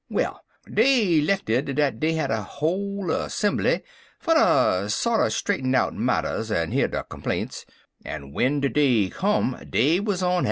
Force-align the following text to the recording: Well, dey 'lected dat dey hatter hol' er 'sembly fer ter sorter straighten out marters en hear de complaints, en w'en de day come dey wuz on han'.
Well, 0.09 0.41
dey 0.65 1.21
'lected 1.21 1.75
dat 1.75 1.99
dey 1.99 2.13
hatter 2.13 2.41
hol' 2.41 3.11
er 3.11 3.29
'sembly 3.29 3.83
fer 4.17 4.33
ter 4.33 4.89
sorter 4.89 5.29
straighten 5.29 5.75
out 5.75 5.93
marters 5.93 6.49
en 6.49 6.71
hear 6.71 6.87
de 6.87 7.03
complaints, 7.03 7.67
en 8.03 8.31
w'en 8.31 8.61
de 8.61 8.69
day 8.69 9.09
come 9.11 9.63
dey 9.69 9.99
wuz 9.99 10.23
on 10.23 10.31
han'. 10.33 10.39